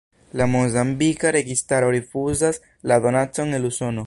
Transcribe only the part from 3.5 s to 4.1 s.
el Usono.